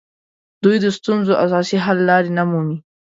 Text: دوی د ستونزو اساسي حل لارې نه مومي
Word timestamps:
دوی 0.63 0.77
د 0.81 0.85
ستونزو 0.97 1.33
اساسي 1.45 1.77
حل 1.85 1.97
لارې 2.09 2.29
نه 2.37 2.43
مومي 2.49 2.77